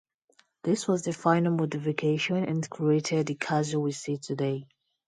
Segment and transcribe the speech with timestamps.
[0.63, 4.65] This was the final modification and created the castle we see today.